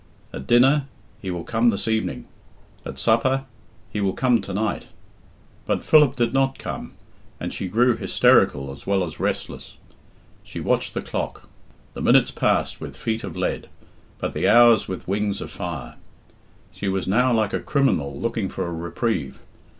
[0.33, 0.87] At dinner,
[1.21, 2.25] "He will come this evening."
[2.87, 3.45] At supper,
[3.91, 4.85] "He will come tonight."
[5.67, 6.93] But Philip did not come,
[7.39, 9.77] and she grew hysterical as well as restless.
[10.43, 11.47] She watched the clock;
[11.93, 13.69] the minutes passed with feet of lead,
[14.17, 15.97] but the hours with wings of fire.
[16.71, 19.39] She was now like a criminal looking for a reprieve.